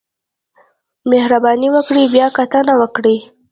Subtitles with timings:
[1.09, 3.17] مهرباني وکړئ بیاکتنه وکړئ